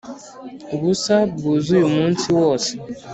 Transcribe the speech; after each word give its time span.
ubusa 0.75 1.15
bwuzuye 1.33 1.83
umunsi 1.89 2.25
wose. 2.39 2.71